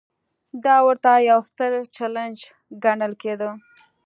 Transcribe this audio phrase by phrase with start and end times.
[0.65, 2.37] دا ورته یو ستر چلنج
[2.83, 3.49] ګڼل کېده.